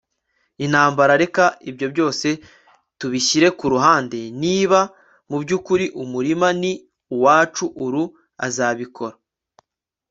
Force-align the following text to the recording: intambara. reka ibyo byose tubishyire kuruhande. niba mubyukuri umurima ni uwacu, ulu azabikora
intambara. 0.65 1.13
reka 1.23 1.43
ibyo 1.69 1.87
byose 1.93 2.27
tubishyire 2.99 3.47
kuruhande. 3.59 4.19
niba 4.41 4.79
mubyukuri 5.29 5.85
umurima 6.03 6.47
ni 6.61 6.71
uwacu, 7.15 7.65
ulu 7.85 8.03
azabikora 8.45 9.15